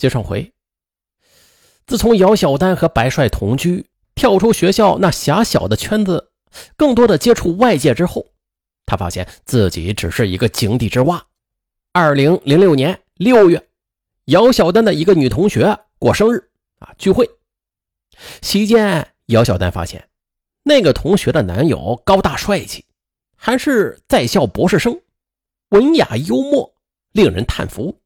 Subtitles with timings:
[0.00, 0.50] 接上回。
[1.86, 6.32] 自从姚小丹和白帅同居，跳出学校那狭小的圈子，
[6.76, 8.32] 更多的接触外界之后，
[8.86, 11.26] 他发现自己只是一个井底之蛙。
[11.92, 13.68] 二零零六年六月，
[14.24, 17.28] 姚小丹的一个女同学过生日啊，聚会
[18.40, 20.08] 席间，姚小丹发现
[20.62, 22.84] 那个同学的男友高大帅气，
[23.36, 24.98] 还是在校博士生，
[25.70, 26.72] 文雅幽默，
[27.12, 28.00] 令人叹服。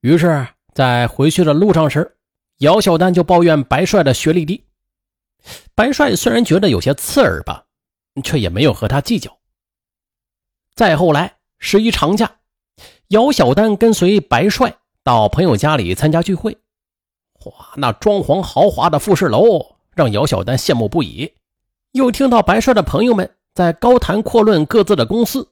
[0.00, 2.18] 于是，在回去的路上时，
[2.58, 4.62] 姚小丹就抱怨白帅的学历低。
[5.74, 7.64] 白帅虽然觉得有些刺耳吧，
[8.22, 9.38] 却也没有和他计较。
[10.74, 12.30] 再后来，十一长假。
[13.08, 16.58] 姚小丹跟随白帅到朋友家里参加聚会，
[17.46, 21.32] 哇，那装潢豪华的复式楼让姚小丹羡慕不已。
[21.92, 25.48] 又听到白帅的朋友们在高谈阔论各自的公司，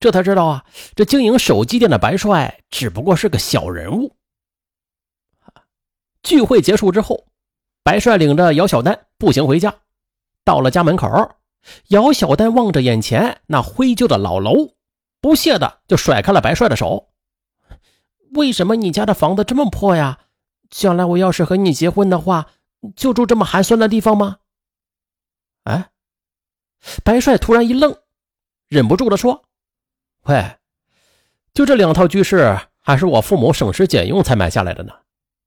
[0.00, 0.64] 这才知道啊，
[0.96, 4.16] 这经营手机店的白帅只不过是个小人物。
[6.26, 7.28] 聚会结束之后，
[7.84, 9.72] 白帅领着姚小丹步行回家，
[10.44, 11.08] 到了家门口，
[11.90, 14.74] 姚小丹望着眼前那灰旧的老楼。
[15.20, 17.10] 不屑的就甩开了白帅的手。
[18.32, 20.18] 为什么你家的房子这么破呀？
[20.68, 22.48] 将来我要是和你结婚的话，
[22.96, 24.38] 就住这么寒酸的地方吗？
[25.62, 25.90] 哎，
[27.04, 27.96] 白帅突然一愣，
[28.66, 29.44] 忍不住的说
[30.26, 30.56] ：“喂，
[31.54, 34.92] 就这两套居室，还是我父母省吃俭用才买下来的呢。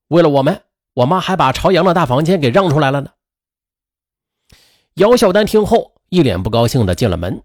[0.08, 0.61] 为了我们，
[0.94, 3.12] 我妈还把朝阳的大房间给让出来了呢。”
[4.95, 7.44] 姚小丹听后，一脸不高兴的进了门。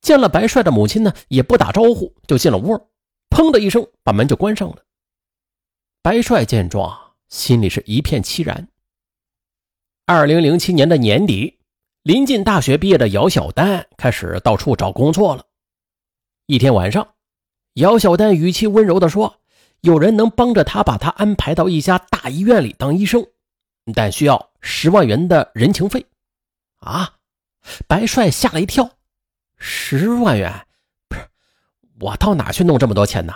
[0.00, 2.88] 见了白帅的母亲呢，也不打招呼就进了屋，
[3.30, 4.84] 砰的一声把门就关上了。
[6.02, 6.96] 白帅见状，
[7.28, 8.68] 心里是一片凄然。
[10.06, 11.58] 二零零七年的年底，
[12.04, 15.44] 临近大学毕业的姚小丹开始到处找工作了。
[16.46, 17.14] 一天晚上，
[17.74, 19.40] 姚小丹语气温柔的说
[19.80, 23.26] ：“有人能帮着他把他安排到一家大医院里当医生，
[23.94, 26.06] 但需要十万元的人情费。”
[26.80, 27.14] 啊！
[27.86, 28.90] 白帅吓了一跳。
[29.56, 30.66] 十万元，
[31.08, 31.28] 不是
[32.00, 33.34] 我到哪去弄这么多钱呢？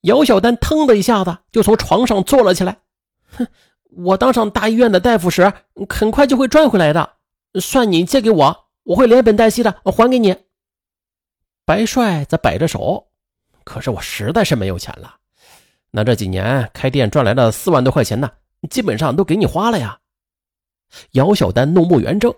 [0.00, 2.78] 姚小丹腾的一下子就从床上坐了起来。
[3.36, 3.46] 哼，
[3.90, 5.52] 我当上大医院的大夫时，
[5.88, 7.16] 很快就会赚回来的。
[7.60, 10.36] 算你借给我，我会连本带息的还给你。
[11.64, 13.08] 白帅则摆着手，
[13.64, 15.16] 可是我实在是没有钱了。
[15.90, 18.30] 那这几年开店赚来的四万多块钱呢，
[18.70, 20.00] 基本上都给你花了呀。
[21.12, 22.34] 姚小丹怒目圆睁，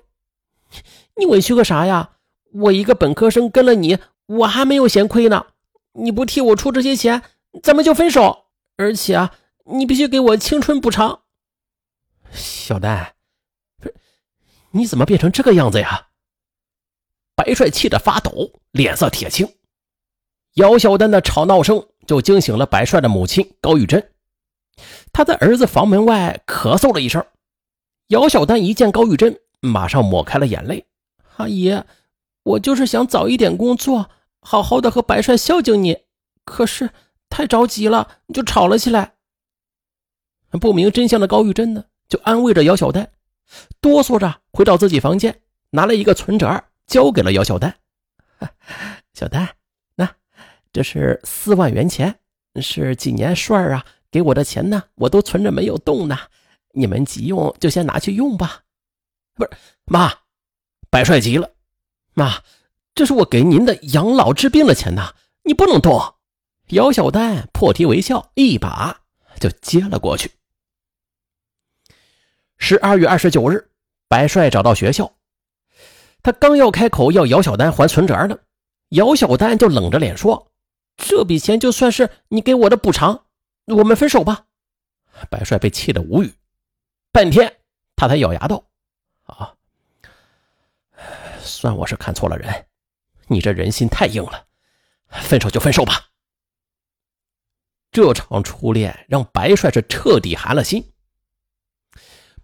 [1.16, 2.10] 你委屈个啥呀？
[2.52, 5.46] 我一个本科生跟了你，我还没有嫌亏呢。
[5.92, 7.22] 你不替我出这些钱，
[7.62, 8.46] 咱们就分手。
[8.76, 11.22] 而且啊，你必须给我青春补偿。
[12.30, 13.14] 小丹，
[13.78, 13.94] 不是，
[14.70, 16.08] 你怎么变成这个样子呀？
[17.34, 19.46] 白帅气得发抖，脸色铁青。
[20.56, 24.10] 姚小丹的吵闹声就惊醒了白帅的母亲高玉珍。
[25.12, 27.24] 他在儿子房门外咳嗽了一声。
[28.08, 30.84] 姚小丹一见高玉珍，马上抹开了眼泪。
[31.36, 31.78] 阿姨。
[32.42, 34.08] 我就是想早一点工作，
[34.40, 36.04] 好好的和白帅孝敬你，
[36.44, 36.90] 可是
[37.28, 39.14] 太着急了，就吵了起来。
[40.52, 43.10] 不明真相的高玉珍呢，就安慰着姚小丹，
[43.80, 45.40] 哆嗦着回到自己房间，
[45.70, 47.74] 拿了一个存折交给了姚 小丹。
[49.12, 49.48] 小丹，
[50.76, 52.14] 这是四万元钱，
[52.60, 56.18] 是几年帅啊给我的钱呢，我都存着没有动呢，
[56.74, 58.60] 你们急用就先拿去用吧。
[59.32, 59.50] 不是
[59.86, 60.12] 妈，
[60.90, 61.50] 白帅急了。
[62.12, 62.42] 妈，
[62.94, 65.14] 这是我给您的养老治病的钱呐，
[65.44, 65.98] 你不能动。
[66.72, 69.00] 姚小丹破涕为笑，一把
[69.40, 70.30] 就接了过去。
[72.58, 73.70] 十二月二十九日，
[74.08, 75.10] 白帅找到学校，
[76.22, 78.38] 他刚要开口要姚小丹还存折呢，
[78.90, 80.45] 姚小丹就冷着脸说
[80.96, 83.26] ：“这笔钱就算是你给我的补偿，
[83.66, 84.46] 我们分手吧。”
[85.30, 86.34] 白帅被气得无语，
[87.12, 87.60] 半天
[87.94, 88.64] 他才咬牙道
[89.24, 89.54] ：“啊。”
[91.40, 92.66] 算我是看错了人，
[93.28, 94.46] 你这人心太硬了，
[95.08, 96.08] 分手就分手吧。
[97.92, 100.92] 这场初恋让白帅是彻底寒了心。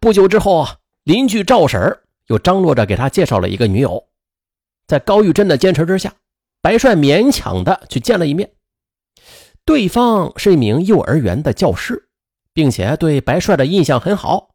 [0.01, 4.09] 不久之后啊，邻居赵婶又张罗着给他介绍了一个女友，
[4.87, 6.15] 在高玉珍的坚持之下，
[6.63, 8.53] 白帅勉强的去见了一面。
[9.65, 12.09] 对方是一名幼儿园的教师，
[12.53, 14.55] 并且对白帅的印象很好。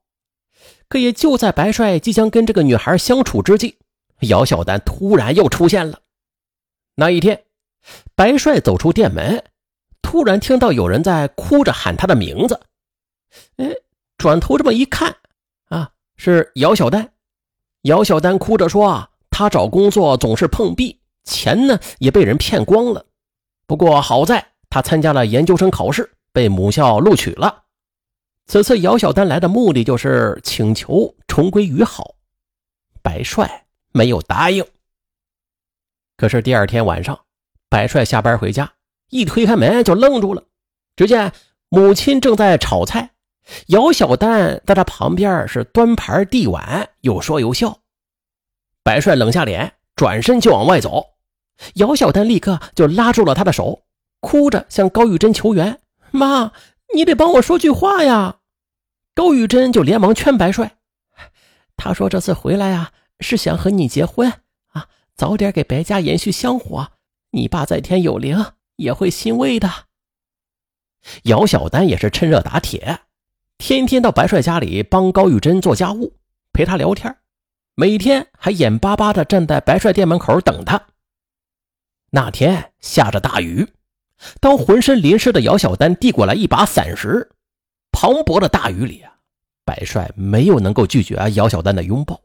[0.89, 3.77] 可也就在白帅即将跟这个女孩相处之际，
[4.21, 5.99] 姚小丹突然又出现了。
[6.95, 7.43] 那一天，
[8.15, 9.43] 白帅走出店门，
[10.01, 12.59] 突然听到有人在哭着喊他的名字。
[13.57, 13.69] 哎，
[14.17, 15.17] 转头这么一看，
[15.67, 17.11] 啊，是姚小丹。
[17.83, 23.05] 姚小丹哭着说：“啊，他找工作总是碰壁，钱呢也被人骗光了。
[23.67, 27.65] 不过好在他参加了研究生考试，被母校录取了。
[28.47, 32.15] 此次姚小丹来的目的就是请求重归于好，
[33.01, 34.65] 白帅没有答应。
[36.15, 37.19] 可是第二天晚上，
[37.69, 38.73] 白帅下班回家，
[39.09, 40.43] 一推开门就愣住了。
[40.95, 41.33] 只见
[41.67, 43.11] 母亲正在炒菜，
[43.67, 47.81] 姚小丹在他旁边是端盘递碗，有说有笑。
[48.81, 51.16] 白帅冷下脸，转身就往外走。
[51.75, 53.83] 姚小丹立刻就拉住了他的手，
[54.19, 55.79] 哭着向高玉珍求援
[56.11, 56.51] ：“妈，
[56.93, 58.37] 你得帮我说句话呀！”
[59.15, 60.77] 高玉珍就连忙劝白帅
[61.75, 64.31] ：“他说这次回来啊，是想和你结婚
[64.73, 64.87] 啊。”
[65.17, 66.91] 早点给白家延续香火，
[67.31, 69.67] 你爸在天有灵，也会欣慰的。
[71.23, 72.99] 姚小丹也是趁热打铁，
[73.57, 76.13] 天天到白帅家里帮高玉珍做家务，
[76.53, 77.17] 陪他聊天，
[77.73, 80.79] 每天还眼巴巴的站在白帅店门口等他。
[82.09, 83.67] 那天下着大雨，
[84.39, 87.29] 当浑身淋湿的姚小丹递过来一把伞时，
[87.91, 89.13] 磅礴的大雨里啊，
[89.65, 92.19] 白帅没有能够拒绝姚小丹的拥抱。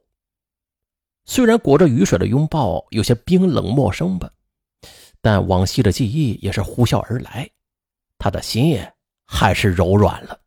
[1.24, 4.30] 虽然裹着雨水的拥抱有些冰冷陌生吧，
[5.20, 7.48] 但往昔的记忆也是呼啸而来，
[8.18, 8.80] 他的心
[9.24, 10.40] 还是柔软了。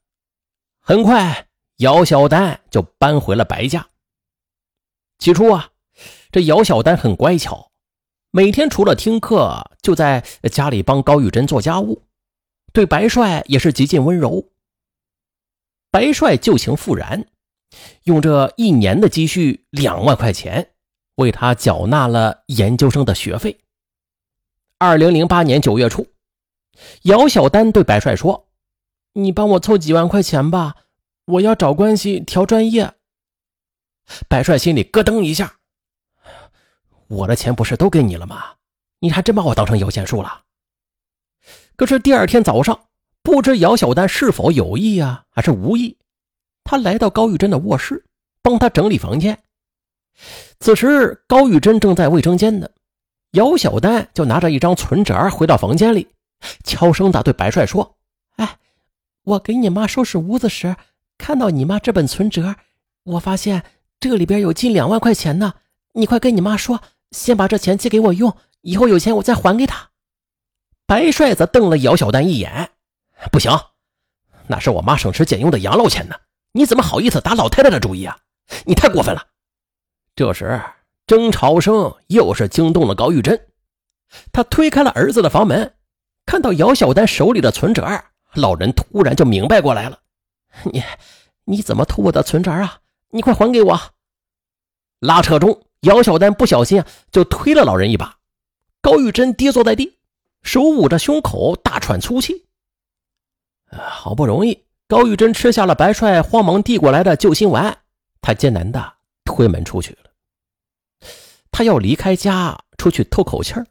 [0.80, 1.48] 很快，
[1.78, 3.86] 姚小丹就搬回了白家。
[5.18, 5.70] 起初啊，
[6.32, 7.72] 这姚小丹很乖巧，
[8.36, 10.22] 每天除了听课，就在
[10.52, 12.02] 家里帮高玉珍做家务，
[12.74, 14.52] 对白帅也是极尽温柔。
[15.90, 17.26] 白帅旧情复燃。
[18.04, 20.72] 用这一年的积蓄两万块钱，
[21.16, 23.62] 为他缴纳了研究生的学费。
[24.80, 26.06] 二零零八年九月初，
[27.04, 28.50] 姚小丹对白帅说
[29.16, 30.76] ：“你帮我凑几万块钱吧，
[31.24, 32.96] 我要找关系调专业。”
[34.28, 35.60] 白帅心里咯噔一下
[37.08, 38.54] ：“我的钱不是都给你了吗？
[39.00, 40.42] 你还真把我当成摇钱树了？”
[41.76, 42.80] 可是第二天早上，
[43.22, 45.98] 不知姚小丹是否有意啊，还是无意。
[46.64, 48.06] 他来到高玉珍的卧室，
[48.42, 49.38] 帮他整理房间。
[50.60, 52.70] 此时，高玉珍正在卫生间呢。
[53.32, 56.08] 姚小丹就拿着一张存折回到房间里，
[56.64, 57.98] 悄声的对白帅说
[58.38, 58.58] ：“哎，
[59.24, 60.76] 我给你妈收拾屋子时，
[61.18, 62.56] 看到你妈这本存折，
[63.04, 63.66] 我发现
[64.00, 65.56] 这里边有近两万块钱呢。
[65.92, 66.82] 你快跟你妈说，
[67.16, 69.92] 先把这钱借给我用，以后有钱我再还给他。”
[70.86, 72.72] 白帅则瞪了姚小丹一眼
[73.32, 73.52] ：“不行，
[74.48, 76.16] 那是我妈省吃俭用的养老钱呢。”
[76.54, 78.18] 你怎么好意思打老太太的主意啊？
[78.66, 79.28] 你太过分了！
[80.16, 80.62] 这时，
[81.06, 83.48] 争吵声又是惊动了高玉珍。
[84.32, 85.76] 他推开了儿子的房门，
[86.26, 90.00] 看到姚小丹手里的存折，老人突然就明白过来了
[90.72, 90.82] ：“你，
[91.44, 92.80] 你怎么偷我的存折啊？
[93.10, 93.82] 你快还给我！”
[95.02, 98.18] 拉扯中，姚小丹不小心啊就推了老人一把，
[98.82, 99.98] 高玉珍跌坐在地，
[100.44, 102.46] 手捂着胸口，大喘粗气。
[103.72, 104.64] 好不容易。
[104.88, 107.76] 高玉珍吃下了白帅慌忙递过来的救心丸，
[108.22, 110.12] 他艰难的推门出去了。
[111.50, 113.66] 他要离开家出去透口气儿。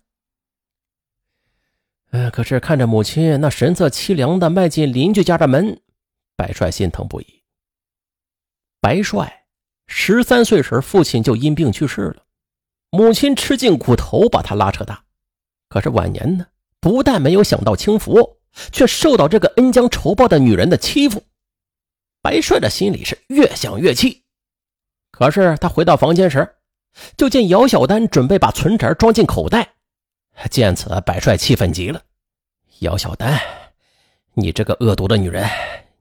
[2.33, 5.81] 可是看着母亲那神色凄凉的迈进邻居家的门，
[6.37, 7.43] 白帅心疼不已。
[8.81, 9.44] 白帅
[9.87, 12.23] 十三岁时父亲就因病去世了，
[12.91, 15.05] 母亲吃尽苦头把他拉扯大，
[15.69, 16.47] 可是晚年呢，
[16.81, 18.39] 不但没有享到清福。
[18.71, 21.25] 却受到这个恩将仇报的女人的欺负，
[22.23, 24.23] 白帅的心里是越想越气。
[25.11, 26.55] 可是他回到房间时，
[27.17, 29.75] 就见姚小丹准备把存折装进口袋。
[30.53, 32.01] 见此，白帅气愤极了
[32.79, 33.41] ：“姚小丹，
[34.35, 35.51] 你这个恶毒的女人，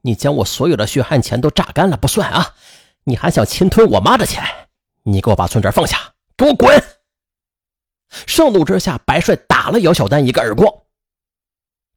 [0.02, 2.54] 你将我所有的血汗钱都榨干了不算啊，
[3.06, 4.44] 你还想侵吞我妈的钱？
[5.04, 6.84] 你给我把存折放下，给我滚！”
[8.28, 10.72] 盛怒之下，白帅打了姚小丹一个耳光。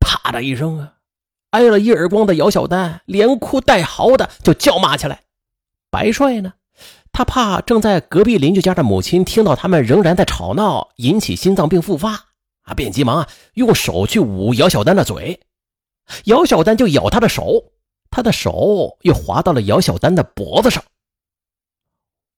[0.01, 0.95] 啪的一声啊，
[1.51, 5.23] 挨了一耳光的姚小丹连哭带嚎的就叫骂起来。
[5.91, 6.55] 白帅呢，
[7.13, 12.13] 他怕正在隔壁邻居家的母亲听到他们仍然在吵闹，引起心脏病复发
[12.63, 15.41] 啊，便急忙啊用手去捂姚小丹的嘴。
[16.25, 17.73] 姚小丹就咬他的手，
[18.11, 20.83] 他的手又滑到了姚小丹的脖子上。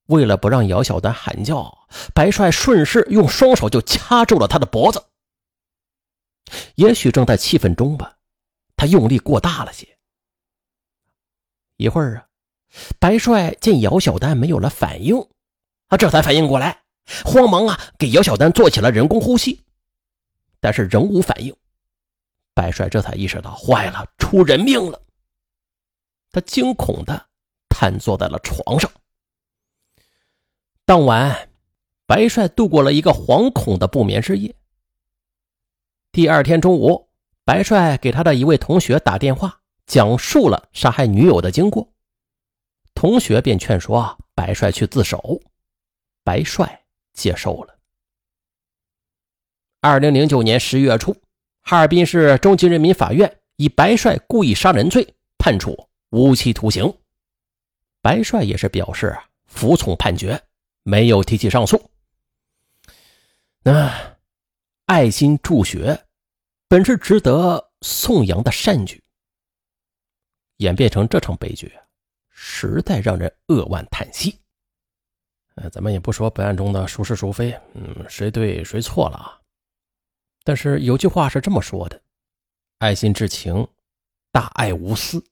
[0.08, 5.04] 为了不让姚小丹喊叫，白帅顺势用双手就掐住了他的脖子。
[6.76, 8.16] 也许正在气愤中吧，
[8.74, 9.86] 他用力过大了些。
[11.76, 12.24] 一会儿啊，
[12.98, 15.14] 白帅见姚小丹没有了反应，
[15.88, 16.82] 啊，这才反应过来，
[17.22, 19.62] 慌忙啊给姚小丹做起了人工呼吸，
[20.58, 21.54] 但是仍无反应。
[22.54, 24.98] 白帅这才意识到坏了，出人命了。
[26.32, 27.26] 他惊恐的
[27.68, 28.90] 瘫坐在了床上。
[30.88, 31.50] 当晚，
[32.06, 34.54] 白帅度过了一个惶恐的不眠之夜。
[36.12, 37.10] 第二天中午，
[37.44, 41.92] 白帅给他的一位同学打电话，讲述了杀害女友的经过。
[42.94, 45.42] 同学便劝说白帅去自首，
[46.24, 47.78] 白帅接受了。
[49.82, 51.14] 二零零九年十一月初，
[51.60, 56.90] 哈尔滨市中级人民法院以白帅故意杀人罪判处无期徒刑。
[58.00, 59.14] 白帅也是表示
[59.44, 60.42] 服从判决，
[60.88, 61.90] 没有提起上诉。
[63.62, 64.16] 那
[64.86, 66.02] 爱心助学。
[66.70, 69.02] 本是值得颂扬的善举，
[70.58, 71.72] 演变成这场悲剧，
[72.28, 74.38] 实在让人扼腕叹息。
[75.54, 79.40] 呃，咱们也不说本案中的孰是孰非，嗯，谁对谁错了啊？
[80.44, 81.98] 但是有句话是这么说的
[82.80, 83.66] ：“爱心至情，
[84.30, 85.24] 大爱无私。”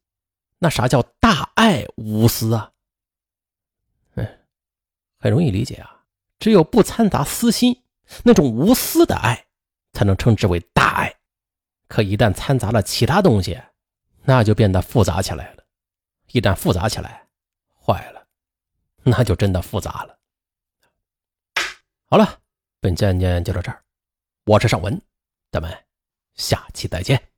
[0.59, 2.73] 那啥叫大爱无私啊？
[5.19, 6.05] 很容易理解啊。
[6.39, 7.83] 只有不掺杂私心，
[8.23, 9.47] 那种无私的爱，
[9.93, 11.15] 才能称之为大爱。
[11.89, 13.61] 可一旦掺杂了其他东西，
[14.23, 15.65] 那就变得复杂起来了。
[16.33, 17.27] 一旦复杂起来，
[17.81, 18.27] 坏了，
[19.03, 20.19] 那就真的复杂了。
[22.05, 22.41] 好了，
[22.81, 23.83] 本期案件就到这儿，
[24.45, 25.01] 我是尚文，
[25.51, 25.73] 咱们
[26.35, 27.36] 下期再见。